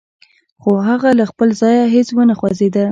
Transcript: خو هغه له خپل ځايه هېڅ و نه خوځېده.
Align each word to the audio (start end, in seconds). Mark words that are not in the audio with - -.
خو 0.61 0.69
هغه 0.87 1.09
له 1.19 1.25
خپل 1.31 1.49
ځايه 1.61 1.85
هېڅ 1.95 2.07
و 2.15 2.19
نه 2.29 2.35
خوځېده. 2.39 2.79